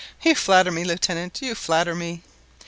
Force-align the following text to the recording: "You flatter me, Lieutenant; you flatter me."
"You 0.23 0.33
flatter 0.33 0.71
me, 0.71 0.83
Lieutenant; 0.83 1.43
you 1.43 1.53
flatter 1.53 1.93
me." 1.93 2.23